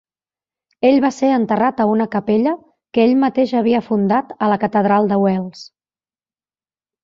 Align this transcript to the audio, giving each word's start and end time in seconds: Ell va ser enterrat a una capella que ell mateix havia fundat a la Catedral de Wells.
Ell 0.87 0.95
va 1.03 1.11
ser 1.17 1.29
enterrat 1.33 1.83
a 1.85 1.87
una 1.91 2.07
capella 2.15 2.55
que 2.97 3.05
ell 3.05 3.15
mateix 3.27 3.55
havia 3.61 3.85
fundat 3.91 4.35
a 4.47 4.51
la 4.55 4.61
Catedral 4.67 5.15
de 5.15 5.23
Wells. 5.27 5.65